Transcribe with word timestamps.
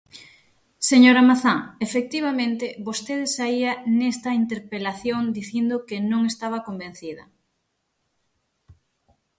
Señora 0.89 1.21
Mazá, 1.29 1.55
efectivamente, 1.87 2.65
vostede 2.87 3.27
saía 3.37 3.71
nesta 3.99 4.29
interpelación 4.41 5.21
dicindo 5.37 5.75
que 5.87 5.97
non 6.11 6.21
estaba 6.31 6.63
convencida. 6.67 7.23